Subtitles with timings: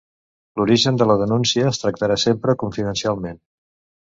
[0.61, 3.39] L'origen de la denúncia es tractarà sempre confidencialment.